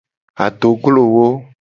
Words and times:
Adoglowo. 0.45 1.27